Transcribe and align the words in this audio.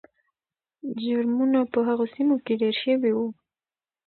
جرمونه 1.01 1.59
په 1.71 1.79
هغو 1.87 2.05
سیمو 2.13 2.35
کې 2.45 2.53
ډېر 2.61 2.75
شوي 2.83 3.11
وو. 3.13 3.27